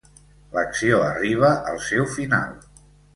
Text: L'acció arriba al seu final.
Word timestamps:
L'acció 0.53 1.01
arriba 1.07 1.51
al 1.73 1.77
seu 1.91 2.09
final. 2.15 2.57